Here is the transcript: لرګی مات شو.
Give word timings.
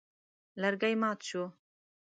لرګی 0.61 0.93
مات 1.01 1.19
شو. 1.27 1.43